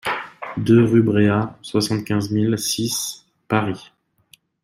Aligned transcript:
deux 0.57 0.83
rue 0.83 1.03
Bréa, 1.03 1.59
soixante-quinze 1.61 2.31
mille 2.31 2.57
six 2.57 3.23
Paris 3.47 3.91